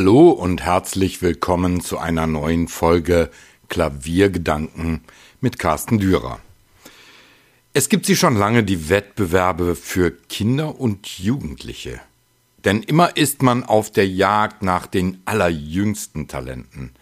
Hallo 0.00 0.30
und 0.30 0.62
herzlich 0.62 1.20
willkommen 1.20 1.82
zu 1.82 1.98
einer 1.98 2.26
neuen 2.26 2.68
Folge 2.68 3.28
Klaviergedanken 3.68 5.02
mit 5.42 5.58
Carsten 5.58 5.98
Dürer. 5.98 6.40
Es 7.74 7.90
gibt 7.90 8.06
sie 8.06 8.16
schon 8.16 8.34
lange, 8.34 8.64
die 8.64 8.88
Wettbewerbe 8.88 9.76
für 9.76 10.10
Kinder 10.10 10.80
und 10.80 11.18
Jugendliche. 11.18 12.00
Denn 12.64 12.82
immer 12.82 13.14
ist 13.18 13.42
man 13.42 13.62
auf 13.62 13.90
der 13.90 14.08
Jagd 14.08 14.62
nach 14.62 14.86
den 14.86 15.20
allerjüngsten 15.26 16.28
Talenten. 16.28 16.92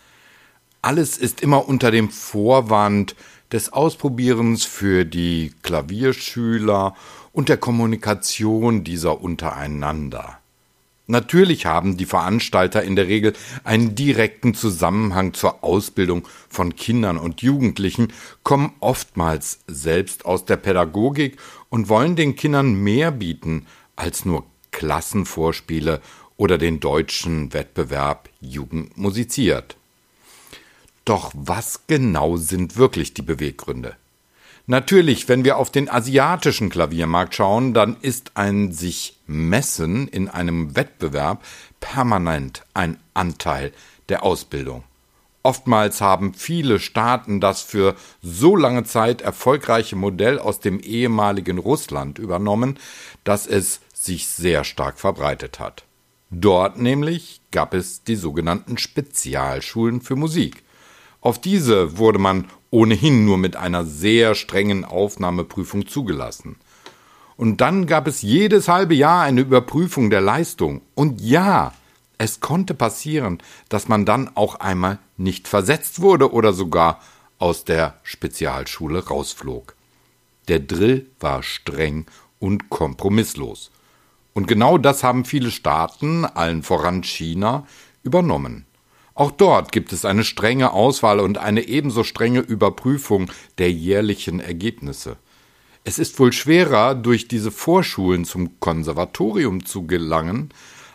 Alles 0.83 1.19
ist 1.19 1.41
immer 1.41 1.69
unter 1.69 1.93
dem 1.93 2.11
Vorwand 2.11 3.15
des 3.53 3.73
Ausprobierens 3.73 4.65
für 4.65 5.05
die 5.05 5.53
Klavierschüler 5.63 6.97
und 7.33 7.49
der 7.49 7.59
Kommunikation 7.59 8.83
dieser 8.83 9.21
untereinander. 9.21 10.41
Natürlich 11.11 11.65
haben 11.65 11.97
die 11.97 12.05
Veranstalter 12.05 12.83
in 12.83 12.95
der 12.95 13.09
Regel 13.09 13.33
einen 13.65 13.95
direkten 13.95 14.53
Zusammenhang 14.53 15.33
zur 15.33 15.65
Ausbildung 15.65 16.29
von 16.51 16.77
Kindern 16.77 17.17
und 17.17 17.41
Jugendlichen, 17.41 18.13
kommen 18.43 18.75
oftmals 18.81 19.61
selbst 19.67 20.27
aus 20.27 20.45
der 20.45 20.59
Pädagogik 20.59 21.39
und 21.71 21.89
wollen 21.89 22.15
den 22.15 22.37
Kindern 22.37 22.75
mehr 22.75 23.11
bieten 23.11 23.67
als 23.97 24.27
nur 24.27 24.45
Klassenvorspiele 24.71 26.03
oder 26.37 26.59
den 26.59 26.79
deutschen 26.79 27.55
Wettbewerb 27.55 28.29
Jugend 28.43 28.99
musiziert. 28.99 29.77
Doch 31.07 31.33
was 31.35 31.87
genau 31.87 32.37
sind 32.37 32.77
wirklich 32.77 33.15
die 33.15 33.23
Beweggründe? 33.23 33.97
Natürlich, 34.71 35.29
wenn 35.29 35.45
wir 35.45 35.57
auf 35.57 35.73
den 35.73 35.89
asiatischen 35.89 36.69
Klaviermarkt 36.69 37.35
schauen, 37.35 37.73
dann 37.73 37.97
ist 38.03 38.33
ein 38.35 38.71
sich 38.71 39.17
messen 39.27 40.09
in 40.09 40.29
einem 40.29 40.77
Wettbewerb 40.77 41.43
permanent 41.81 42.65
ein 42.75 42.99
Anteil 43.15 43.73
der 44.11 44.23
Ausbildung. 44.25 44.85
Oftmals 45.43 46.03
haben 46.03 46.35
viele 46.35 46.81
Staaten 46.81 47.41
das 47.41 47.63
für 47.63 47.97
so 48.21 48.57
lange 48.57 48.85
Zeit 48.85 49.23
erfolgreiche 49.23 49.97
Modell 49.97 50.39
aus 50.39 50.61
dem 50.61 50.81
ehemaligen 50.81 51.57
Russland 51.57 52.19
übernommen, 52.19 52.79
dass 53.25 53.47
es 53.47 53.81
sich 53.95 54.27
sehr 54.27 54.65
stark 54.65 55.01
verbreitet 55.01 55.61
hat. 55.61 55.85
Dort 56.29 56.79
nämlich 56.79 57.41
gab 57.53 57.73
es 57.73 58.03
die 58.05 58.17
sogenannten 58.17 58.77
Spezialschulen 58.77 60.03
für 60.03 60.15
Musik. 60.15 60.63
Auf 61.21 61.41
diese 61.41 61.99
wurde 61.99 62.19
man 62.19 62.47
ohnehin 62.71 63.25
nur 63.25 63.39
mit 63.39 63.57
einer 63.57 63.85
sehr 63.85 64.35
strengen 64.35 64.85
Aufnahmeprüfung 64.85 65.87
zugelassen. 65.87 66.57
Und 67.37 67.61
dann 67.61 67.87
gab 67.87 68.07
es 68.07 68.23
jedes 68.23 68.69
halbe 68.69 68.95
Jahr 68.95 69.23
eine 69.23 69.43
Überprüfung 69.43 70.11
der 70.11 70.21
Leistung. 70.21 70.83
Und 70.95 71.21
ja, 71.21 71.73
es 72.19 72.41
konnte 72.41 72.75
passieren, 72.75 73.39
dass 73.69 73.89
man 73.89 74.05
dann 74.05 74.31
auch 74.35 74.57
einmal 74.57 74.99
nicht 75.17 75.47
versetzt 75.47 76.01
wurde 76.01 76.33
oder 76.33 76.53
sogar 76.53 77.01
aus 77.39 77.65
der 77.65 77.95
Spezialschule 78.03 79.07
rausflog. 79.07 79.75
Der 80.49 80.59
Drill 80.59 81.07
war 81.21 81.43
streng 81.43 82.07
und 82.41 82.71
kompromisslos. 82.71 83.71
Und 84.35 84.47
genau 84.47 84.79
das 84.79 85.05
haben 85.05 85.25
viele 85.25 85.51
Staaten, 85.51 86.25
allen 86.25 86.63
voran 86.63 87.03
China, 87.03 87.67
übernommen. 88.03 88.68
Auch 89.19 89.33
dort 89.33 89.73
gibt 89.73 89.93
es 89.93 90.05
eine 90.05 90.23
strenge 90.23 90.71
Auswahl 90.73 91.19
und 91.19 91.39
eine 91.39 91.67
ebenso 91.67 92.05
strenge 92.05 92.39
Überprüfung 92.39 93.33
der 93.59 93.73
jährlichen 93.73 94.39
Ergebnisse. 94.39 95.17
Es 95.83 95.99
ist 95.99 96.21
wohl 96.21 96.33
schwerer, 96.33 96.95
durch 96.95 97.27
diese 97.27 97.51
Vorschulen 97.51 98.25
zum 98.25 98.61
Konservatorium 98.61 99.67
zu 99.67 99.89
gelangen, 99.89 100.51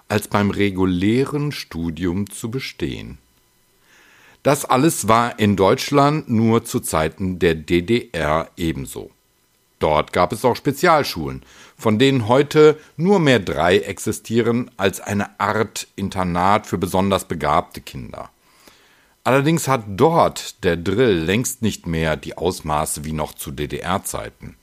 als 0.08 0.30
beim 0.30 0.52
regulären 0.52 1.52
Studium 1.52 2.30
zu 2.30 2.50
bestehen. 2.50 3.18
Das 4.42 4.64
alles 4.64 5.10
war 5.10 5.38
in 5.38 5.58
Deutschland 5.58 6.30
nur 6.30 6.64
zu 6.64 6.80
Zeiten 6.80 7.40
der 7.40 7.56
DDR 7.56 8.50
ebenso. 8.56 9.12
Dort 9.80 10.14
gab 10.14 10.32
es 10.32 10.46
auch 10.46 10.56
Spezialschulen, 10.56 11.44
von 11.78 12.00
denen 12.00 12.28
heute 12.28 12.80
nur 12.96 13.20
mehr 13.20 13.40
drei 13.40 13.80
existieren 13.80 14.72
als 14.78 15.02
eine 15.02 15.40
Art 15.40 15.88
Internat 15.96 16.68
für 16.68 16.78
besonders 16.78 17.28
begabte 17.28 17.82
Kinder. 17.82 18.30
Allerdings 19.26 19.68
hat 19.68 19.84
dort 19.88 20.64
der 20.64 20.76
Drill 20.76 21.24
längst 21.24 21.62
nicht 21.62 21.88
mehr 21.88 22.18
die 22.18 22.38
Ausmaße 22.38 23.06
wie 23.06 23.14
noch 23.14 23.34
zu 23.34 23.52
DDR-Zeiten. 23.52 24.56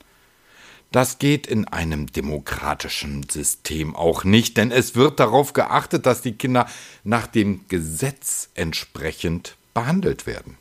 Das 0.91 1.19
geht 1.19 1.47
in 1.47 1.67
einem 1.67 2.11
demokratischen 2.11 3.27
System 3.29 3.95
auch 3.95 4.23
nicht, 4.25 4.57
denn 4.57 4.71
es 4.71 4.93
wird 4.93 5.19
darauf 5.19 5.53
geachtet, 5.53 6.05
dass 6.05 6.21
die 6.21 6.33
Kinder 6.33 6.67
nach 7.03 7.27
dem 7.27 7.65
Gesetz 7.69 8.49
entsprechend 8.55 9.55
behandelt 9.73 10.27
werden. 10.27 10.57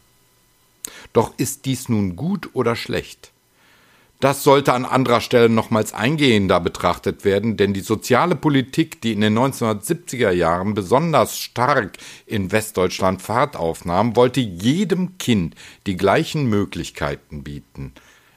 Doch 1.12 1.34
ist 1.37 1.65
dies 1.65 1.88
nun 1.88 2.15
gut 2.15 2.50
oder 2.53 2.77
schlecht? 2.77 3.29
Das 4.20 4.44
sollte 4.44 4.75
an 4.75 4.84
anderer 4.84 5.22
Stelle 5.22 5.48
nochmals 5.48 5.94
eingehender 5.94 6.60
betrachtet 6.60 7.25
werden, 7.25 7.56
denn 7.56 7.72
die 7.72 7.81
soziale 7.81 8.36
Politik, 8.36 9.00
die 9.00 9.14
in 9.14 9.22
den 9.22 9.38
1970er 9.38 10.31
Jahren 10.31 10.75
besonders 10.75 11.38
stark 11.38 11.97
in 12.26 12.53
Westdeutschland 12.53 13.22
Fahrt 13.22 13.56
aufnahm, 13.56 14.16
wollte 14.16 14.41
jedem 14.41 15.16
Kind 15.16 15.54
die 15.86 15.97
gleichen 15.97 16.50
Möglichkeiten 16.50 17.42
bieten. 17.42 17.94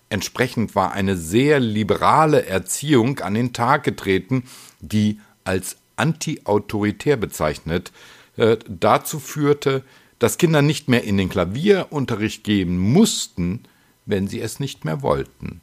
Entsprechend 0.07 0.73
war 0.73 0.93
eine 0.93 1.17
sehr 1.17 1.59
liberale 1.59 2.45
Erziehung 2.45 3.19
an 3.19 3.33
den 3.33 3.51
Tag 3.51 3.83
getreten, 3.83 4.43
die 4.79 5.19
als 5.43 5.75
antiautoritär 5.97 7.17
bezeichnet 7.17 7.91
äh, 8.37 8.55
dazu 8.69 9.19
führte, 9.19 9.83
dass 10.17 10.37
Kinder 10.37 10.61
nicht 10.61 10.87
mehr 10.87 11.03
in 11.03 11.17
den 11.17 11.27
Klavierunterricht 11.27 12.45
gehen 12.45 12.77
mussten, 12.77 13.63
wenn 14.05 14.29
sie 14.29 14.39
es 14.39 14.61
nicht 14.61 14.85
mehr 14.85 15.01
wollten. 15.01 15.59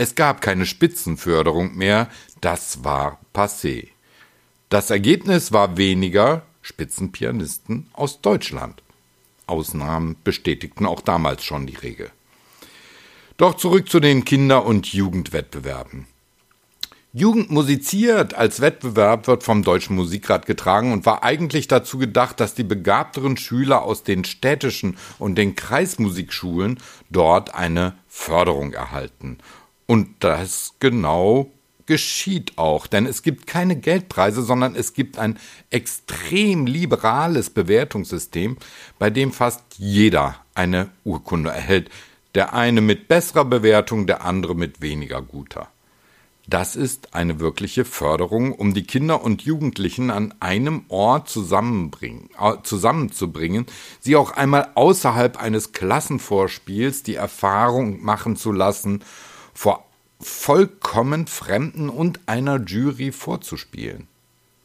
Es 0.00 0.14
gab 0.14 0.40
keine 0.40 0.64
Spitzenförderung 0.64 1.76
mehr, 1.76 2.08
das 2.40 2.84
war 2.84 3.20
passé. 3.34 3.88
Das 4.70 4.88
Ergebnis 4.88 5.52
war 5.52 5.76
weniger 5.76 6.40
Spitzenpianisten 6.62 7.86
aus 7.92 8.22
Deutschland. 8.22 8.82
Ausnahmen 9.46 10.16
bestätigten 10.24 10.86
auch 10.86 11.02
damals 11.02 11.44
schon 11.44 11.66
die 11.66 11.76
Regel. 11.76 12.10
Doch 13.36 13.58
zurück 13.58 13.90
zu 13.90 14.00
den 14.00 14.24
Kinder- 14.24 14.64
und 14.64 14.90
Jugendwettbewerben. 14.90 16.06
Jugend 17.12 17.50
musiziert 17.50 18.32
als 18.32 18.62
Wettbewerb 18.62 19.26
wird 19.26 19.42
vom 19.42 19.62
Deutschen 19.64 19.96
Musikrat 19.96 20.46
getragen 20.46 20.94
und 20.94 21.04
war 21.04 21.24
eigentlich 21.24 21.68
dazu 21.68 21.98
gedacht, 21.98 22.40
dass 22.40 22.54
die 22.54 22.64
begabteren 22.64 23.36
Schüler 23.36 23.82
aus 23.82 24.02
den 24.02 24.24
städtischen 24.24 24.96
und 25.18 25.34
den 25.34 25.56
Kreismusikschulen 25.56 26.78
dort 27.10 27.54
eine 27.54 27.98
Förderung 28.08 28.72
erhalten 28.72 29.36
und 29.90 30.08
das 30.20 30.74
genau 30.78 31.50
geschieht 31.86 32.58
auch, 32.58 32.86
denn 32.86 33.06
es 33.06 33.24
gibt 33.24 33.48
keine 33.48 33.74
Geldpreise, 33.74 34.40
sondern 34.40 34.76
es 34.76 34.94
gibt 34.94 35.18
ein 35.18 35.36
extrem 35.70 36.66
liberales 36.66 37.50
Bewertungssystem, 37.50 38.56
bei 39.00 39.10
dem 39.10 39.32
fast 39.32 39.64
jeder 39.78 40.36
eine 40.54 40.90
Urkunde 41.02 41.50
erhält, 41.50 41.90
der 42.36 42.54
eine 42.54 42.82
mit 42.82 43.08
besserer 43.08 43.44
Bewertung, 43.44 44.06
der 44.06 44.24
andere 44.24 44.54
mit 44.54 44.80
weniger 44.80 45.22
guter. 45.22 45.66
Das 46.46 46.76
ist 46.76 47.12
eine 47.12 47.40
wirkliche 47.40 47.84
Förderung, 47.84 48.52
um 48.52 48.74
die 48.74 48.84
Kinder 48.84 49.24
und 49.24 49.42
Jugendlichen 49.42 50.12
an 50.12 50.32
einem 50.38 50.84
Ort 50.86 51.28
zusammenzubringen, 51.28 53.66
sie 53.98 54.14
auch 54.14 54.30
einmal 54.30 54.68
außerhalb 54.76 55.42
eines 55.42 55.72
Klassenvorspiels 55.72 57.02
die 57.02 57.16
Erfahrung 57.16 58.04
machen 58.04 58.36
zu 58.36 58.52
lassen, 58.52 59.02
vor 59.52 59.89
vollkommen 60.20 61.26
Fremden 61.26 61.88
und 61.88 62.20
einer 62.26 62.60
Jury 62.60 63.12
vorzuspielen. 63.12 64.06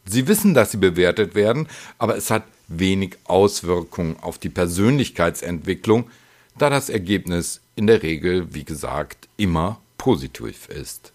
Sie 0.05 0.27
wissen, 0.27 0.53
dass 0.53 0.71
sie 0.71 0.77
bewertet 0.77 1.33
werden, 1.33 1.67
aber 1.97 2.15
es 2.15 2.29
hat 2.29 2.43
wenig 2.67 3.17
Auswirkung 3.25 4.19
auf 4.21 4.37
die 4.37 4.49
Persönlichkeitsentwicklung, 4.49 6.09
da 6.57 6.69
das 6.69 6.89
Ergebnis 6.89 7.61
in 7.75 7.87
der 7.87 8.03
Regel, 8.03 8.53
wie 8.53 8.63
gesagt, 8.63 9.27
immer 9.37 9.79
positiv 9.97 10.69
ist. 10.69 11.11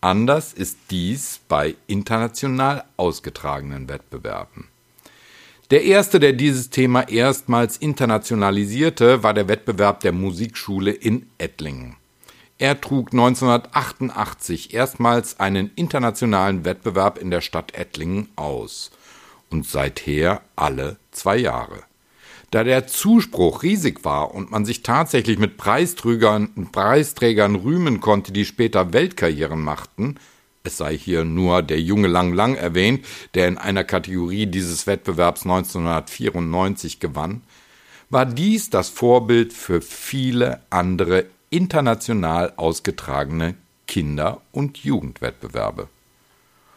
Anders 0.00 0.52
ist 0.52 0.78
dies 0.90 1.40
bei 1.48 1.74
international 1.86 2.84
ausgetragenen 2.96 3.88
Wettbewerben. 3.88 4.68
Der 5.70 5.82
erste, 5.82 6.20
der 6.20 6.32
dieses 6.32 6.70
Thema 6.70 7.08
erstmals 7.08 7.76
internationalisierte, 7.76 9.24
war 9.24 9.34
der 9.34 9.48
Wettbewerb 9.48 10.00
der 10.00 10.12
Musikschule 10.12 10.92
in 10.92 11.26
Ettlingen. 11.38 11.96
Er 12.58 12.80
trug 12.80 13.12
1988 13.12 14.72
erstmals 14.72 15.38
einen 15.38 15.70
internationalen 15.76 16.64
Wettbewerb 16.64 17.18
in 17.18 17.30
der 17.30 17.42
Stadt 17.42 17.74
Ettlingen 17.74 18.30
aus 18.34 18.90
und 19.50 19.66
seither 19.66 20.40
alle 20.56 20.96
zwei 21.10 21.36
Jahre. 21.36 21.82
Da 22.50 22.64
der 22.64 22.86
Zuspruch 22.86 23.62
riesig 23.62 24.04
war 24.04 24.34
und 24.34 24.50
man 24.50 24.64
sich 24.64 24.82
tatsächlich 24.82 25.38
mit 25.38 25.58
Preisträgern, 25.58 26.68
Preisträgern 26.72 27.56
rühmen 27.56 28.00
konnte, 28.00 28.32
die 28.32 28.46
später 28.46 28.94
Weltkarrieren 28.94 29.60
machten, 29.60 30.16
es 30.62 30.78
sei 30.78 30.96
hier 30.96 31.24
nur 31.24 31.62
der 31.62 31.80
junge 31.80 32.08
Lang 32.08 32.32
Lang 32.32 32.56
erwähnt, 32.56 33.04
der 33.34 33.48
in 33.48 33.58
einer 33.58 33.84
Kategorie 33.84 34.46
dieses 34.46 34.86
Wettbewerbs 34.86 35.42
1994 35.42 37.00
gewann, 37.00 37.42
war 38.08 38.24
dies 38.24 38.70
das 38.70 38.88
Vorbild 38.88 39.52
für 39.52 39.80
viele 39.80 40.62
andere 40.70 41.26
international 41.56 42.52
ausgetragene 42.56 43.54
Kinder- 43.86 44.42
und 44.52 44.78
Jugendwettbewerbe. 44.78 45.88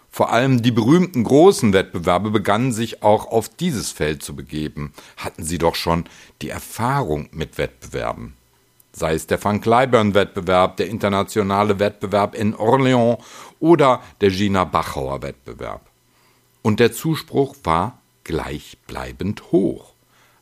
Vor 0.09 0.31
allem 0.31 0.61
die 0.61 0.71
berühmten 0.71 1.23
großen 1.23 1.73
Wettbewerbe 1.73 2.31
begannen 2.31 2.71
sich 2.71 3.03
auch 3.03 3.27
auf 3.27 3.49
dieses 3.49 3.91
Feld 3.91 4.23
zu 4.23 4.35
begeben, 4.35 4.93
hatten 5.17 5.43
sie 5.43 5.57
doch 5.57 5.75
schon 5.75 6.05
die 6.41 6.49
Erfahrung 6.49 7.29
mit 7.31 7.57
Wettbewerben. 7.57 8.35
Sei 8.91 9.13
es 9.13 9.27
der 9.27 9.43
Van 9.43 9.61
Cliburn-Wettbewerb, 9.61 10.77
der 10.77 10.87
internationale 10.87 11.77
Wettbewerb 11.79 12.33
in 12.33 12.55
Orléans 12.55 13.19
oder 13.59 14.01
der 14.21 14.31
Gina 14.31 14.63
Bachauer 14.63 15.21
Wettbewerb. 15.21 15.81
Und 16.61 16.79
der 16.79 16.91
Zuspruch 16.91 17.55
war 17.63 17.99
gleichbleibend 18.23 19.51
hoch. 19.51 19.93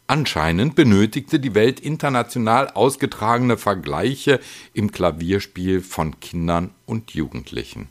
Anscheinend 0.07 0.75
benötigte 0.75 1.37
die 1.37 1.53
Welt 1.53 1.81
international 1.81 2.69
ausgetragene 2.69 3.57
Vergleiche 3.57 4.39
im 4.73 4.91
Klavierspiel 4.91 5.81
von 5.81 6.19
Kindern 6.21 6.71
und 6.85 7.11
Jugendlichen. 7.11 7.89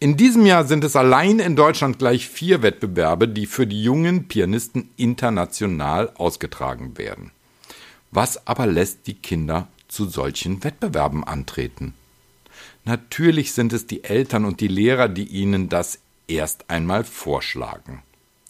In 0.00 0.16
diesem 0.16 0.46
Jahr 0.46 0.64
sind 0.64 0.82
es 0.82 0.96
allein 0.96 1.38
in 1.38 1.54
Deutschland 1.54 1.98
gleich 1.98 2.28
vier 2.28 2.62
Wettbewerbe, 2.62 3.28
die 3.28 3.46
für 3.46 3.66
die 3.66 3.82
jungen 3.82 4.26
Pianisten 4.26 4.90
international 4.96 6.12
ausgetragen 6.16 6.96
werden. 6.96 7.30
Was 8.10 8.46
aber 8.46 8.66
lässt 8.66 9.06
die 9.06 9.14
Kinder 9.14 9.68
zu 9.88 10.06
solchen 10.06 10.64
Wettbewerben 10.64 11.24
antreten? 11.24 11.94
Natürlich 12.84 13.52
sind 13.52 13.72
es 13.72 13.86
die 13.86 14.04
Eltern 14.04 14.44
und 14.44 14.60
die 14.60 14.68
Lehrer, 14.68 15.08
die 15.08 15.26
ihnen 15.26 15.68
das 15.68 15.98
erst 16.26 16.70
einmal 16.70 17.04
vorschlagen. 17.04 18.02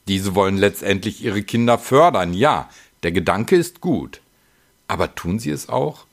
Diese 0.08 0.34
wollen 0.34 0.56
letztendlich 0.56 1.24
ihre 1.24 1.42
Kinder 1.42 1.78
fördern, 1.78 2.34
ja, 2.34 2.68
der 3.02 3.12
Gedanke 3.12 3.56
ist 3.56 3.80
gut. 3.80 4.20
Aber 4.86 5.14
tun 5.14 5.38
sie 5.38 5.50
es 5.50 5.68
auch? 5.68 6.06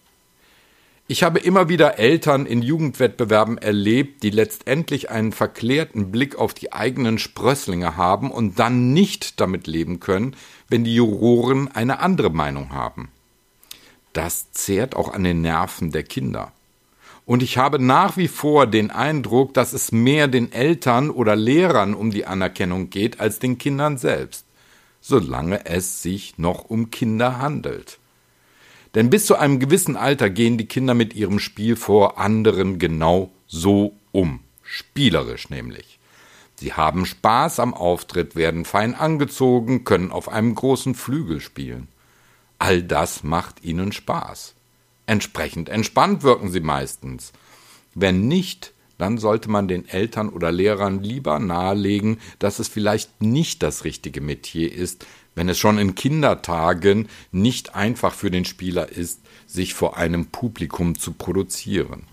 Ich 1.08 1.24
habe 1.24 1.40
immer 1.40 1.68
wieder 1.68 2.00
Eltern 2.00 2.46
in 2.46 2.62
Jugendwettbewerben 2.62 3.58
erlebt, 3.58 4.24
die 4.24 4.30
letztendlich 4.30 5.10
einen 5.10 5.34
verklärten 5.34 6.10
Blick 6.10 6.38
auf 6.38 6.54
die 6.54 6.72
eigenen 6.72 7.18
Sprösslinge 7.18 7.98
haben 7.98 8.32
und 8.32 8.60
dann 8.60 8.94
nicht 8.94 9.42
damit 9.42 9.68
leben 9.68 10.00
können, 10.00 10.38
wenn 10.70 10.86
die 10.86 10.96
Juroren 10.96 11.68
eine 11.68 12.00
andere 12.00 12.30
Meinung 12.30 12.72
haben. 12.72 13.10
Das 14.14 14.52
zehrt 14.52 14.96
auch 14.96 15.14
an 15.14 15.26
den 15.26 15.42
Nerven 15.42 15.92
der 15.92 16.04
Kinder. 16.04 16.54
Und 17.26 17.44
ich 17.44 17.58
habe 17.58 17.80
nach 17.80 18.18
wie 18.18 18.28
vor 18.28 18.68
den 18.68 18.92
Eindruck, 18.92 19.54
dass 19.54 19.74
es 19.74 19.92
mehr 19.92 20.28
den 20.28 20.52
Eltern 20.52 21.10
oder 21.10 21.36
Lehrern 21.36 21.94
um 21.94 22.12
die 22.12 22.26
Anerkennung 22.26 22.90
geht 22.90 23.20
als 23.20 23.40
den 23.40 23.58
Kindern 23.58 23.98
selbst, 23.98 24.46
solange 25.00 25.66
es 25.66 26.02
sich 26.02 26.38
noch 26.38 26.66
um 26.66 26.92
Kinder 26.92 27.40
handelt. 27.40 28.00
Denn 28.96 29.10
bis 29.10 29.26
zu 29.26 29.36
einem 29.36 29.60
gewissen 29.60 29.96
Alter 29.96 30.30
gehen 30.30 30.58
die 30.58 30.66
Kinder 30.66 30.94
mit 30.94 31.14
ihrem 31.14 31.40
Spiel 31.40 31.76
vor 31.76 32.18
anderen 32.18 32.80
genau 32.80 33.32
so 33.48 33.94
um, 34.12 34.42
spielerisch 34.64 35.50
nämlich. 35.50 36.00
Sie 36.56 36.74
haben 36.74 37.06
Spaß 37.06 37.60
am 37.60 37.74
Auftritt, 37.74 38.36
werden 38.36 38.66
fein 38.66 38.94
angezogen, 38.94 39.84
können 39.84 40.12
auf 40.12 40.30
einem 40.30 40.54
großen 40.54 40.94
Flügel 40.94 41.40
spielen. 41.40 41.88
All 42.60 42.84
das 42.84 43.24
macht 43.24 43.64
ihnen 43.64 43.92
Spaß. 43.92 44.54
Entsprechend 45.12 45.68
entspannt 45.68 46.24
wirken 46.24 46.50
sie 46.50 46.62
meistens. 46.62 47.34
Wenn 47.94 48.30
nicht, 48.30 48.72
dann 48.98 49.18
sollte 49.18 49.50
man 49.50 49.68
den 49.68 49.86
Eltern 49.86 50.30
oder 50.30 50.54
Lehrern 50.54 51.04
lieber 51.04 51.38
nahelegen, 51.38 52.18
dass 52.40 52.60
es 52.60 52.70
vielleicht 52.70 53.22
nicht 53.22 53.62
das 53.62 53.84
richtige 53.84 54.22
Metier 54.22 54.74
ist, 54.74 55.06
wenn 55.36 55.50
es 55.50 55.60
schon 55.60 55.80
in 55.80 55.96
Kindertagen 55.96 57.10
nicht 57.34 57.76
einfach 57.76 58.14
für 58.14 58.32
den 58.32 58.46
Spieler 58.46 58.88
ist, 58.88 59.20
sich 59.48 59.74
vor 59.74 59.98
einem 59.98 60.28
Publikum 60.28 60.98
zu 60.98 61.12
produzieren. 61.12 62.04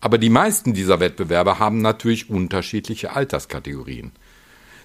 Aber 0.00 0.16
die 0.16 0.30
meisten 0.30 0.72
dieser 0.72 0.98
Wettbewerbe 0.98 1.58
haben 1.58 1.82
natürlich 1.82 2.30
unterschiedliche 2.30 3.14
Alterskategorien. 3.14 4.12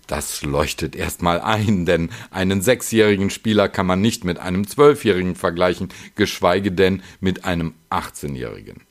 Das 0.08 0.42
leuchtet 0.42 0.96
erstmal 0.96 1.42
ein, 1.42 1.86
denn 1.86 2.10
einen 2.32 2.62
sechsjährigen 2.62 3.30
Spieler 3.30 3.68
kann 3.68 3.86
man 3.86 4.00
nicht 4.00 4.24
mit 4.24 4.40
einem 4.40 4.66
zwölfjährigen 4.66 5.36
vergleichen, 5.36 5.90
geschweige 6.16 6.72
denn 6.72 7.04
mit 7.20 7.44
einem 7.44 7.74
18-jährigen. 7.90 8.82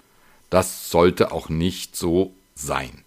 Das 0.51 0.91
sollte 0.91 1.33
auch 1.33 1.49
nicht 1.49 1.97
so 1.97 2.35
sein. 2.55 3.03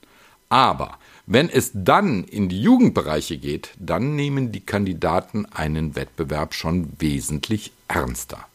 Aber 0.49 0.97
wenn 1.27 1.47
es 1.47 1.69
dann 1.75 2.23
in 2.23 2.49
die 2.49 2.61
Jugendbereiche 2.61 3.37
geht, 3.37 3.69
dann 3.77 4.15
nehmen 4.15 4.51
die 4.51 4.65
Kandidaten 4.65 5.45
einen 5.45 5.95
Wettbewerb 5.95 6.55
schon 6.55 6.91
wesentlich 6.97 7.71
ernster. 7.87 8.47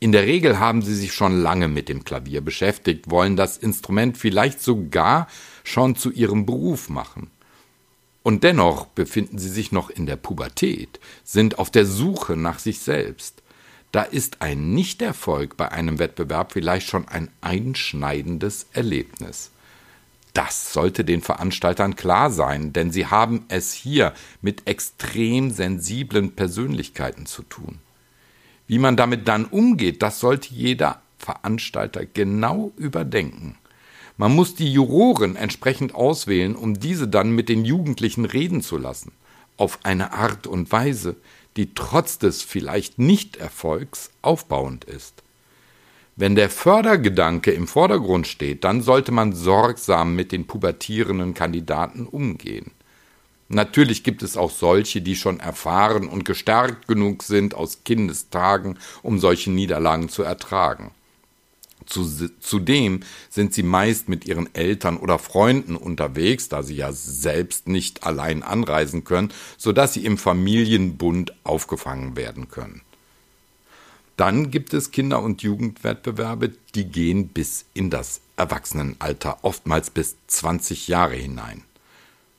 In 0.00 0.12
der 0.12 0.22
Regel 0.22 0.58
haben 0.58 0.80
sie 0.80 0.94
sich 0.94 1.12
schon 1.12 1.42
lange 1.42 1.68
mit 1.68 1.90
dem 1.90 2.04
Klavier 2.04 2.40
beschäftigt, 2.40 3.10
wollen 3.10 3.36
das 3.36 3.58
Instrument 3.58 4.16
vielleicht 4.16 4.62
sogar 4.62 5.28
schon 5.64 5.96
zu 5.96 6.10
ihrem 6.10 6.46
Beruf 6.46 6.88
machen. 6.88 7.30
Und 8.28 8.44
dennoch 8.44 8.84
befinden 8.88 9.38
sie 9.38 9.48
sich 9.48 9.72
noch 9.72 9.88
in 9.88 10.04
der 10.04 10.16
Pubertät, 10.16 11.00
sind 11.24 11.58
auf 11.58 11.70
der 11.70 11.86
Suche 11.86 12.36
nach 12.36 12.58
sich 12.58 12.80
selbst. 12.80 13.42
Da 13.90 14.02
ist 14.02 14.42
ein 14.42 14.74
Nichterfolg 14.74 15.56
bei 15.56 15.72
einem 15.72 15.98
Wettbewerb 15.98 16.52
vielleicht 16.52 16.90
schon 16.90 17.08
ein 17.08 17.30
einschneidendes 17.40 18.66
Erlebnis. 18.74 19.50
Das 20.34 20.74
sollte 20.74 21.06
den 21.06 21.22
Veranstaltern 21.22 21.96
klar 21.96 22.30
sein, 22.30 22.74
denn 22.74 22.92
sie 22.92 23.06
haben 23.06 23.46
es 23.48 23.72
hier 23.72 24.12
mit 24.42 24.66
extrem 24.68 25.50
sensiblen 25.50 26.32
Persönlichkeiten 26.32 27.24
zu 27.24 27.44
tun. 27.44 27.78
Wie 28.66 28.78
man 28.78 28.98
damit 28.98 29.26
dann 29.26 29.46
umgeht, 29.46 30.02
das 30.02 30.20
sollte 30.20 30.52
jeder 30.52 31.00
Veranstalter 31.16 32.04
genau 32.04 32.72
überdenken. 32.76 33.56
Man 34.20 34.34
muss 34.34 34.56
die 34.56 34.72
Juroren 34.72 35.36
entsprechend 35.36 35.94
auswählen, 35.94 36.56
um 36.56 36.74
diese 36.74 37.06
dann 37.06 37.30
mit 37.30 37.48
den 37.48 37.64
Jugendlichen 37.64 38.24
reden 38.24 38.62
zu 38.62 38.76
lassen, 38.76 39.12
auf 39.56 39.78
eine 39.84 40.12
Art 40.12 40.48
und 40.48 40.72
Weise, 40.72 41.14
die 41.56 41.72
trotz 41.72 42.18
des 42.18 42.42
vielleicht 42.42 42.98
Nichterfolgs 42.98 44.10
aufbauend 44.20 44.84
ist. 44.84 45.22
Wenn 46.16 46.34
der 46.34 46.50
Fördergedanke 46.50 47.52
im 47.52 47.68
Vordergrund 47.68 48.26
steht, 48.26 48.64
dann 48.64 48.82
sollte 48.82 49.12
man 49.12 49.34
sorgsam 49.34 50.16
mit 50.16 50.32
den 50.32 50.48
pubertierenden 50.48 51.32
Kandidaten 51.32 52.04
umgehen. 52.04 52.72
Natürlich 53.48 54.02
gibt 54.02 54.24
es 54.24 54.36
auch 54.36 54.50
solche, 54.50 55.00
die 55.00 55.14
schon 55.14 55.38
erfahren 55.38 56.08
und 56.08 56.24
gestärkt 56.24 56.88
genug 56.88 57.22
sind 57.22 57.54
aus 57.54 57.84
Kindestagen, 57.84 58.78
um 59.02 59.20
solche 59.20 59.52
Niederlagen 59.52 60.08
zu 60.08 60.24
ertragen. 60.24 60.90
Zudem 61.86 63.00
sind 63.30 63.54
sie 63.54 63.62
meist 63.62 64.08
mit 64.08 64.26
ihren 64.26 64.54
Eltern 64.54 64.96
oder 64.96 65.18
Freunden 65.18 65.76
unterwegs, 65.76 66.48
da 66.48 66.62
sie 66.62 66.76
ja 66.76 66.92
selbst 66.92 67.68
nicht 67.68 68.04
allein 68.04 68.42
anreisen 68.42 69.04
können, 69.04 69.32
so 69.56 69.72
dass 69.72 69.94
sie 69.94 70.04
im 70.04 70.18
Familienbund 70.18 71.34
aufgefangen 71.44 72.16
werden 72.16 72.48
können. 72.48 72.82
Dann 74.16 74.50
gibt 74.50 74.74
es 74.74 74.90
Kinder- 74.90 75.22
und 75.22 75.42
Jugendwettbewerbe, 75.42 76.50
die 76.74 76.86
gehen 76.86 77.28
bis 77.28 77.66
in 77.72 77.88
das 77.88 78.20
Erwachsenenalter, 78.36 79.38
oftmals 79.42 79.90
bis 79.90 80.16
20 80.26 80.88
Jahre 80.88 81.14
hinein. 81.14 81.62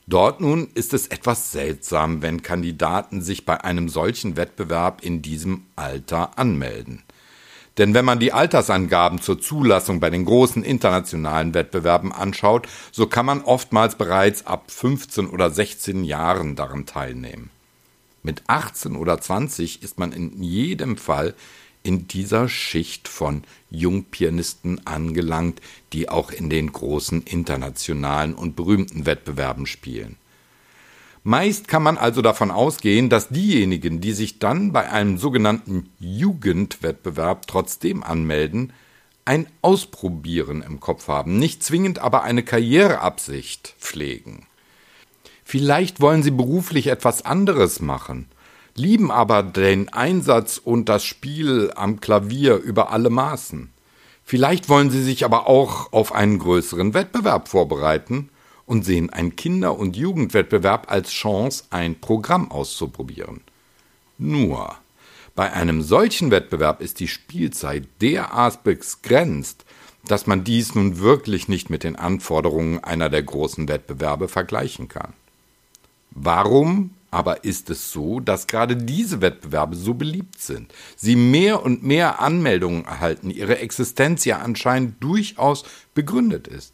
Dort 0.06 0.42
nun 0.42 0.70
ist 0.74 0.94
es 0.94 1.08
etwas 1.08 1.52
seltsam, 1.52 2.22
wenn 2.22 2.42
Kandidaten 2.42 3.22
sich 3.22 3.46
bei 3.46 3.64
einem 3.64 3.90
solchen 3.90 4.38
Wettbewerb 4.38 5.04
in 5.04 5.22
diesem 5.22 5.68
Alter 5.76 6.38
anmelden. 6.38 7.04
Denn 7.80 7.94
wenn 7.94 8.04
man 8.04 8.20
die 8.20 8.34
Altersangaben 8.34 9.22
zur 9.22 9.40
Zulassung 9.40 10.02
bei 10.02 10.10
den 10.10 10.26
großen 10.26 10.64
internationalen 10.64 11.54
Wettbewerben 11.54 12.12
anschaut, 12.12 12.68
so 12.92 13.08
kann 13.08 13.26
man 13.26 13.42
oftmals 13.42 13.96
bereits 13.96 14.46
ab 14.46 14.70
15 14.70 15.28
oder 15.28 15.50
16 15.50 16.04
Jahren 16.04 16.58
daran 16.58 16.86
teilnehmen. 16.86 17.52
Mit 18.22 18.44
18 18.48 18.98
oder 18.98 19.22
20 19.22 19.82
ist 19.82 19.98
man 19.98 20.12
in 20.12 20.44
jedem 20.44 20.98
Fall 20.98 21.36
in 21.82 22.06
dieser 22.06 22.50
Schicht 22.50 23.08
von 23.08 23.44
Jungpianisten 23.70 24.86
angelangt, 24.86 25.62
die 25.94 26.10
auch 26.10 26.32
in 26.32 26.50
den 26.50 26.74
großen 26.74 27.24
internationalen 27.24 28.36
und 28.36 28.58
berühmten 28.58 29.06
Wettbewerben 29.06 29.66
spielen. 29.66 30.18
Meist 31.24 31.68
kann 31.68 31.84
man 31.84 31.98
also 31.98 32.22
davon 32.22 32.50
ausgehen, 32.50 33.10
dass 33.10 33.30
diejenigen, 33.30 34.00
die 34.00 34.14
sich 34.14 34.40
dann 34.40 34.72
bei 34.72 34.90
einem 34.90 35.18
sogenannten 35.18 35.90
Jugendwettbewerb 36.00 37.48
trotzdem 37.48 38.04
anmelden, 38.04 38.74
ein 39.26 39.48
Ausprobieren 39.62 40.64
im 40.64 40.80
Kopf 40.80 41.08
haben, 41.08 41.38
nicht 41.38 41.64
zwingend 41.64 42.00
aber 42.00 42.24
eine 42.24 42.44
Karriereabsicht 42.44 43.76
pflegen. 43.78 44.48
Vielleicht 45.44 46.00
wollen 46.00 46.24
sie 46.24 46.32
beruflich 46.32 46.88
etwas 46.88 47.26
anderes 47.26 47.80
machen, 47.80 48.28
lieben 48.76 49.12
aber 49.12 49.44
den 49.44 49.90
Einsatz 49.90 50.58
und 50.58 50.90
das 50.90 51.04
Spiel 51.04 51.72
am 51.76 52.00
Klavier 52.00 52.56
über 52.56 52.92
alle 52.92 53.10
Maßen. 53.10 53.72
Vielleicht 54.24 54.70
wollen 54.70 54.92
Sie 54.92 55.02
sich 55.02 55.26
aber 55.26 55.48
auch 55.48 55.92
auf 55.92 56.14
einen 56.14 56.38
größeren 56.38 56.94
Wettbewerb 56.94 57.48
vorbereiten 57.48 58.30
und 58.70 58.86
sehen 58.86 59.10
einen 59.10 59.36
Kinder- 59.36 59.80
und 59.80 59.98
Jugendwettbewerb 59.98 60.92
als 60.92 61.10
Chance, 61.10 61.64
ein 61.72 62.00
Programm 62.00 62.52
auszuprobieren. 62.52 63.42
Nur, 64.20 64.76
bei 65.34 65.52
einem 65.52 65.82
solchen 65.82 66.30
Wettbewerb 66.30 66.80
ist 66.80 67.00
die 67.00 67.08
Spielzeit 67.08 67.88
derart 68.00 68.64
begrenzt, 68.64 69.66
dass 70.06 70.28
man 70.28 70.44
dies 70.44 70.76
nun 70.76 71.00
wirklich 71.00 71.48
nicht 71.48 71.72
mit 71.72 71.84
den 71.84 71.96
Anforderungen 71.96 72.84
einer 72.84 73.10
der 73.10 73.24
großen 73.24 73.68
Wettbewerbe 73.68 74.28
vergleichen 74.28 74.88
kann. 74.88 75.14
Warum 76.12 76.92
aber 77.10 77.44
ist 77.44 77.72
es 77.72 77.92
so, 77.92 78.20
dass 78.20 78.46
gerade 78.46 78.76
diese 78.76 79.20
Wettbewerbe 79.20 79.76
so 79.76 79.96
beliebt 79.96 80.40
sind, 80.40 80.72
sie 80.96 81.16
mehr 81.16 81.64
und 81.64 81.82
mehr 81.82 82.22
Anmeldungen 82.22 82.86
erhalten, 82.86 83.32
ihre 83.32 83.58
Existenz 83.58 84.26
ja 84.26 84.38
anscheinend 84.38 85.04
durchaus 85.04 85.64
begründet 85.96 86.48
ist? 86.48 86.74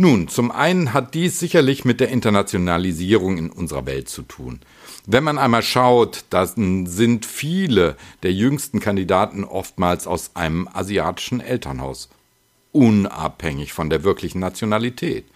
Nun, 0.00 0.28
zum 0.28 0.50
einen 0.50 0.94
hat 0.94 1.12
dies 1.12 1.38
sicherlich 1.38 1.84
mit 1.84 2.00
der 2.00 2.08
Internationalisierung 2.08 3.36
in 3.36 3.50
unserer 3.50 3.84
Welt 3.84 4.08
zu 4.08 4.22
tun. 4.22 4.60
Wenn 5.04 5.22
man 5.22 5.36
einmal 5.36 5.62
schaut, 5.62 6.24
dann 6.30 6.86
sind 6.86 7.26
viele 7.26 7.98
der 8.22 8.32
jüngsten 8.32 8.80
Kandidaten 8.80 9.44
oftmals 9.44 10.06
aus 10.06 10.30
einem 10.36 10.66
asiatischen 10.72 11.40
Elternhaus, 11.40 12.08
unabhängig 12.72 13.74
von 13.74 13.90
der 13.90 14.02
wirklichen 14.02 14.38
Nationalität. 14.38 15.26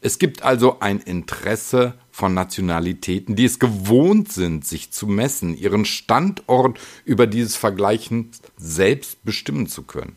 Es 0.00 0.20
gibt 0.20 0.42
also 0.42 0.78
ein 0.78 1.00
Interesse 1.00 1.94
von 2.12 2.32
Nationalitäten, 2.32 3.34
die 3.34 3.46
es 3.46 3.58
gewohnt 3.58 4.32
sind, 4.32 4.64
sich 4.64 4.92
zu 4.92 5.08
messen, 5.08 5.58
ihren 5.58 5.84
Standort 5.84 6.78
über 7.04 7.26
dieses 7.26 7.56
Vergleichen 7.56 8.30
selbst 8.56 9.24
bestimmen 9.24 9.66
zu 9.66 9.82
können. 9.82 10.14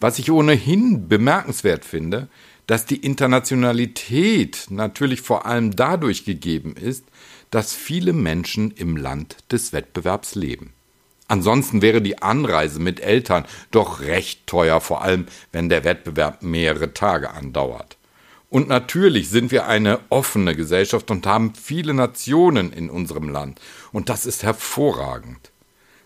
Was 0.00 0.18
ich 0.18 0.30
ohnehin 0.30 1.08
bemerkenswert 1.08 1.86
finde, 1.86 2.28
dass 2.66 2.86
die 2.86 2.96
Internationalität 2.96 4.66
natürlich 4.70 5.20
vor 5.20 5.46
allem 5.46 5.76
dadurch 5.76 6.24
gegeben 6.24 6.76
ist, 6.76 7.04
dass 7.50 7.74
viele 7.74 8.12
Menschen 8.12 8.70
im 8.72 8.96
Land 8.96 9.36
des 9.52 9.72
Wettbewerbs 9.72 10.34
leben. 10.34 10.72
Ansonsten 11.28 11.82
wäre 11.82 12.02
die 12.02 12.20
Anreise 12.20 12.80
mit 12.80 13.00
Eltern 13.00 13.44
doch 13.70 14.00
recht 14.00 14.46
teuer, 14.46 14.80
vor 14.80 15.02
allem 15.02 15.26
wenn 15.52 15.68
der 15.68 15.84
Wettbewerb 15.84 16.42
mehrere 16.42 16.92
Tage 16.92 17.30
andauert. 17.30 17.96
Und 18.50 18.68
natürlich 18.68 19.30
sind 19.30 19.50
wir 19.50 19.66
eine 19.66 20.00
offene 20.10 20.54
Gesellschaft 20.54 21.10
und 21.10 21.26
haben 21.26 21.54
viele 21.54 21.94
Nationen 21.94 22.72
in 22.72 22.90
unserem 22.90 23.28
Land. 23.28 23.60
Und 23.90 24.08
das 24.08 24.26
ist 24.26 24.42
hervorragend. 24.42 25.50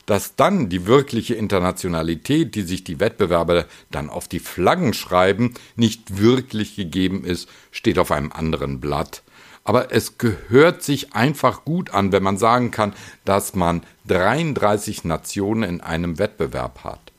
Dass 0.09 0.37
dann 0.37 0.71
die 0.71 0.87
wirkliche 0.87 1.35
Internationalität, 1.35 2.55
die 2.55 2.63
sich 2.63 2.83
die 2.83 2.99
Wettbewerber 2.99 3.67
dann 3.91 4.09
auf 4.09 4.27
die 4.27 4.39
Flaggen 4.39 4.95
schreiben, 4.95 5.53
nicht 5.77 6.17
wirklich 6.17 6.77
gegeben 6.77 7.25
ist, 7.25 7.47
steht 7.73 7.99
auf 7.99 8.11
einem 8.11 8.33
anderen 8.33 8.81
Blatt. 8.81 9.23
Aber 9.65 9.93
es 9.93 10.17
gehört 10.17 10.83
sich 10.83 11.13
einfach 11.13 11.67
gut 11.67 11.91
an, 11.91 12.11
wenn 12.11 12.23
man 12.23 12.39
sagen 12.39 12.71
kann, 12.71 12.95
dass 13.27 13.55
man 13.55 13.83
33 14.07 15.05
Nationen 15.05 15.63
in 15.63 15.81
einem 15.83 16.19
Wettbewerb 16.19 16.85
hat. 16.85 17.13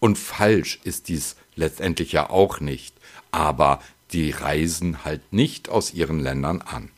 Und 0.00 0.16
falsch 0.16 0.80
ist 0.84 1.08
dies 1.08 1.36
letztendlich 1.54 2.12
ja 2.12 2.30
auch 2.30 2.60
nicht. 2.60 2.94
Aber 3.30 3.78
die 4.12 4.30
reisen 4.30 5.04
halt 5.04 5.34
nicht 5.34 5.68
aus 5.68 5.92
ihren 5.92 6.18
Ländern 6.18 6.62
an. 6.62 6.88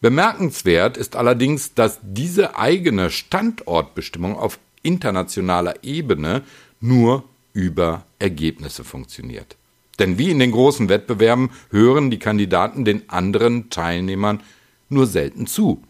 Bemerkenswert 0.00 0.96
ist 0.96 1.14
allerdings, 1.14 1.74
dass 1.74 1.98
diese 2.02 2.56
eigene 2.56 3.10
Standortbestimmung 3.10 4.36
auf 4.36 4.58
internationaler 4.82 5.84
Ebene 5.84 6.42
nur 6.80 7.24
über 7.52 8.04
Ergebnisse 8.18 8.84
funktioniert. 8.84 9.56
Denn 9.98 10.16
wie 10.16 10.30
in 10.30 10.38
den 10.38 10.52
großen 10.52 10.88
Wettbewerben 10.88 11.50
hören 11.70 12.10
die 12.10 12.18
Kandidaten 12.18 12.86
den 12.86 13.10
anderen 13.10 13.68
Teilnehmern 13.68 14.42
nur 14.88 15.06
selten 15.06 15.46
zu. 15.46 15.82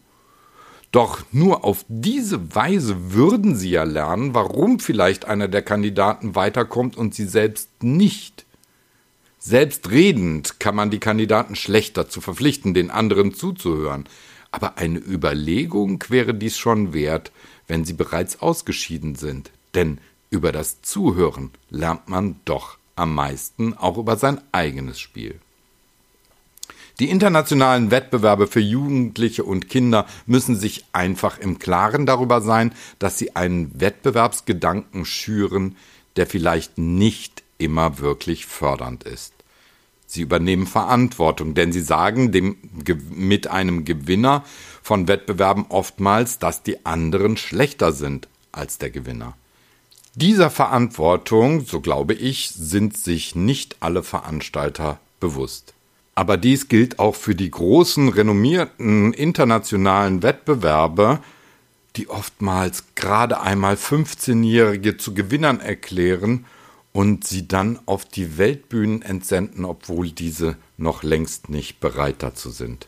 Doch 0.90 1.22
nur 1.30 1.64
auf 1.64 1.84
diese 1.86 2.52
Weise 2.54 3.12
würden 3.12 3.54
sie 3.54 3.70
ja 3.70 3.84
lernen, 3.84 4.34
warum 4.34 4.80
vielleicht 4.80 5.24
einer 5.24 5.46
der 5.46 5.62
Kandidaten 5.62 6.34
weiterkommt 6.34 6.96
und 6.96 7.14
sie 7.14 7.26
selbst 7.26 7.84
nicht. 7.84 8.44
Selbstredend 9.42 10.60
kann 10.60 10.76
man 10.76 10.90
die 10.90 11.00
Kandidaten 11.00 11.56
schlecht 11.56 11.96
dazu 11.96 12.20
verpflichten, 12.20 12.74
den 12.74 12.90
anderen 12.90 13.32
zuzuhören. 13.32 14.04
Aber 14.50 14.76
eine 14.76 14.98
Überlegung 14.98 16.04
wäre 16.08 16.34
dies 16.34 16.58
schon 16.58 16.92
wert, 16.92 17.32
wenn 17.66 17.86
sie 17.86 17.94
bereits 17.94 18.42
ausgeschieden 18.42 19.14
sind. 19.14 19.50
Denn 19.74 19.98
über 20.28 20.52
das 20.52 20.82
Zuhören 20.82 21.52
lernt 21.70 22.08
man 22.08 22.38
doch 22.44 22.76
am 22.96 23.14
meisten 23.14 23.72
auch 23.72 23.96
über 23.96 24.16
sein 24.16 24.42
eigenes 24.52 25.00
Spiel. 25.00 25.40
Die 26.98 27.08
internationalen 27.08 27.90
Wettbewerbe 27.90 28.46
für 28.46 28.60
Jugendliche 28.60 29.42
und 29.44 29.70
Kinder 29.70 30.06
müssen 30.26 30.54
sich 30.54 30.84
einfach 30.92 31.38
im 31.38 31.58
Klaren 31.58 32.04
darüber 32.04 32.42
sein, 32.42 32.74
dass 32.98 33.16
sie 33.16 33.34
einen 33.36 33.80
Wettbewerbsgedanken 33.80 35.06
schüren, 35.06 35.76
der 36.16 36.26
vielleicht 36.26 36.76
nicht 36.76 37.42
immer 37.60 37.98
wirklich 37.98 38.46
fördernd 38.46 39.04
ist. 39.04 39.34
Sie 40.06 40.22
übernehmen 40.22 40.66
Verantwortung, 40.66 41.54
denn 41.54 41.72
sie 41.72 41.80
sagen 41.80 42.32
dem, 42.32 42.56
mit 43.10 43.46
einem 43.46 43.84
Gewinner 43.84 44.44
von 44.82 45.06
Wettbewerben 45.06 45.66
oftmals, 45.68 46.40
dass 46.40 46.64
die 46.64 46.84
anderen 46.84 47.36
schlechter 47.36 47.92
sind 47.92 48.26
als 48.50 48.78
der 48.78 48.90
Gewinner. 48.90 49.36
Dieser 50.16 50.50
Verantwortung, 50.50 51.64
so 51.64 51.80
glaube 51.80 52.14
ich, 52.14 52.50
sind 52.50 52.96
sich 52.96 53.36
nicht 53.36 53.76
alle 53.78 54.02
Veranstalter 54.02 54.98
bewusst. 55.20 55.74
Aber 56.16 56.36
dies 56.36 56.66
gilt 56.66 56.98
auch 56.98 57.14
für 57.14 57.36
die 57.36 57.50
großen, 57.50 58.08
renommierten 58.08 59.12
internationalen 59.12 60.24
Wettbewerbe, 60.24 61.20
die 61.94 62.08
oftmals 62.08 62.84
gerade 62.96 63.40
einmal 63.40 63.74
15-Jährige 63.74 64.96
zu 64.96 65.14
Gewinnern 65.14 65.60
erklären 65.60 66.46
und 66.92 67.26
sie 67.26 67.46
dann 67.46 67.78
auf 67.86 68.04
die 68.04 68.36
Weltbühnen 68.38 69.02
entsenden, 69.02 69.64
obwohl 69.64 70.10
diese 70.10 70.56
noch 70.76 71.02
längst 71.02 71.48
nicht 71.48 71.80
bereit 71.80 72.16
dazu 72.18 72.50
sind. 72.50 72.86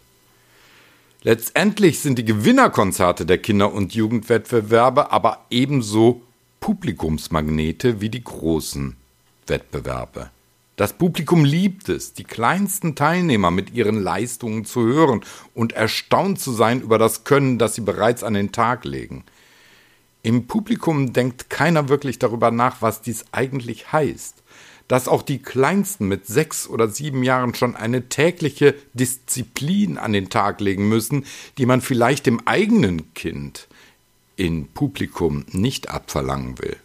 Letztendlich 1.23 2.01
sind 2.01 2.19
die 2.19 2.25
Gewinnerkonzerte 2.25 3.25
der 3.27 3.39
Kinder- 3.39 3.73
und 3.73 3.95
Jugendwettbewerbe 3.95 5.13
aber 5.13 5.47
ebenso 5.51 6.23
Publikumsmagnete 6.59 8.01
wie 8.01 8.09
die 8.09 8.25
großen 8.25 8.97
Wettbewerbe. 9.47 10.31
Das 10.77 10.95
Publikum 10.95 11.45
liebt 11.45 11.89
es, 11.89 12.13
die 12.13 12.25
kleinsten 12.25 12.97
Teilnehmer 12.97 13.51
mit 13.51 13.73
ihren 13.73 14.03
Leistungen 14.03 14.65
zu 14.65 14.83
hören 14.83 15.21
und 15.55 15.75
erstaunt 15.75 16.41
zu 16.41 16.51
sein 16.53 16.81
über 16.81 16.99
das 16.99 17.25
Können, 17.25 17.59
das 17.59 17.77
sie 17.77 17.83
bereits 17.83 18.25
an 18.25 18.35
den 18.35 18.51
Tag 18.51 18.85
legen. 18.85 19.25
Im 20.23 20.47
Publikum 20.47 21.13
denkt 21.13 21.51
keiner 21.51 21.89
wirklich 21.89 22.19
darüber 22.19 22.51
nach, 22.51 22.81
was 22.81 23.03
dies 23.03 23.25
eigentlich 23.33 23.93
heißt. 23.93 24.37
Dass 24.87 25.09
auch 25.09 25.23
die 25.23 25.41
Kleinsten 25.41 26.07
mit 26.07 26.27
sechs 26.27 26.69
oder 26.69 26.89
sieben 26.89 27.23
Jahren 27.23 27.55
schon 27.55 27.75
eine 27.75 28.09
tägliche 28.09 28.75
Disziplin 28.93 29.99
an 29.99 30.13
den 30.13 30.29
Tag 30.29 30.61
legen 30.61 30.89
müssen, 30.89 31.25
die 31.59 31.67
man 31.67 31.81
vielleicht 31.81 32.27
dem 32.27 32.47
eigenen 32.47 33.13
Kind 33.15 33.69
in 34.37 34.69
Publikum 34.69 35.45
nicht 35.51 35.89
abverlangen 35.89 36.59
will. 36.59 36.77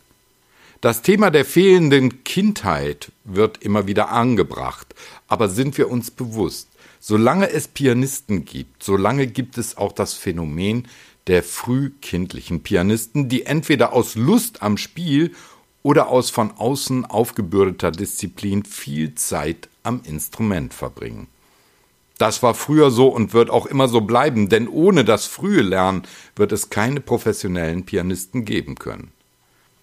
Das 0.81 1.01
Thema 1.01 1.31
der 1.31 1.43
fehlenden 1.43 2.23
Kindheit 2.23 3.11
wird 3.23 3.63
immer 3.63 3.87
wieder 3.87 4.09
angebracht, 4.09 4.93
aber 5.27 5.49
sind 5.49 5.77
wir 5.77 5.89
uns 5.89 6.11
bewusst, 6.11 6.69
solange 6.99 7.49
es 7.49 7.67
Pianisten 7.67 8.45
gibt, 8.45 8.83
solange 8.83 9.25
gibt 9.27 9.57
es 9.57 9.75
auch 9.75 9.91
das 9.91 10.13
Phänomen 10.13 10.87
der 11.27 11.43
frühkindlichen 11.43 12.63
Pianisten, 12.63 13.29
die 13.29 13.45
entweder 13.45 13.93
aus 13.93 14.15
Lust 14.15 14.61
am 14.61 14.77
Spiel 14.77 15.33
oder 15.83 16.09
aus 16.09 16.29
von 16.29 16.51
außen 16.51 17.05
aufgebürdeter 17.05 17.91
Disziplin 17.91 18.63
viel 18.63 19.15
Zeit 19.15 19.69
am 19.83 20.01
Instrument 20.03 20.73
verbringen. 20.73 21.27
Das 22.17 22.41
war 22.41 22.55
früher 22.55 22.89
so 22.89 23.09
und 23.09 23.33
wird 23.33 23.49
auch 23.49 23.67
immer 23.67 23.87
so 23.87 24.01
bleiben, 24.01 24.49
denn 24.49 24.67
ohne 24.67 25.05
das 25.05 25.27
frühe 25.27 25.61
Lernen 25.61 26.03
wird 26.35 26.51
es 26.51 26.69
keine 26.69 26.99
professionellen 26.99 27.85
Pianisten 27.85 28.43
geben 28.43 28.75
können. 28.75 29.11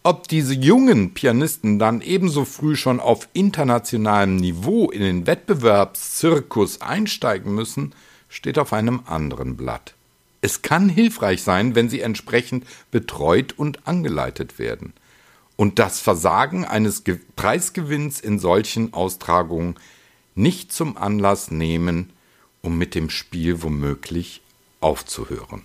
Ob 0.03 0.29
diese 0.29 0.53
jungen 0.53 1.15
Pianisten 1.15 1.79
dann 1.79 2.03
ebenso 2.03 2.45
früh 2.45 2.77
schon 2.77 3.01
auf 3.01 3.29
internationalem 3.33 4.37
Niveau 4.37 4.91
in 4.91 5.01
den 5.01 5.27
Wettbewerbszirkus 5.27 6.83
einsteigen 6.83 7.55
müssen, 7.55 7.95
steht 8.29 8.59
auf 8.59 8.73
einem 8.75 9.01
anderen 9.07 9.57
Blatt. 9.57 9.95
Es 10.45 10.61
kann 10.61 10.91
hilfreich 10.91 11.43
sein, 11.43 11.75
wenn 11.75 11.89
sie 11.89 12.03
entsprechend 12.03 12.67
betreut 12.91 13.55
und 13.57 13.89
angeleitet 13.89 14.59
werden. 14.59 14.93
Und 15.57 15.79
das 15.79 16.01
Versagen 16.01 16.67
eines 16.67 17.03
Preisgewinns 17.35 18.21
in 18.21 18.39
solchen 18.39 18.93
Austragungen 18.93 19.77
nicht 20.35 20.71
zum 20.71 20.99
Anlass 20.99 21.51
nehmen, 21.51 22.11
um 22.61 22.77
mit 22.77 22.95
dem 22.95 23.09
Spiel 23.09 23.63
womöglich 23.63 24.43
aufzuhören. 24.83 25.63